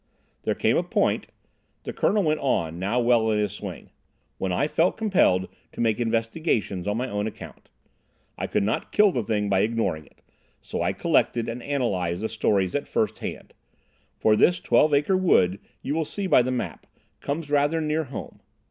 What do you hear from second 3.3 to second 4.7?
his swing, "when I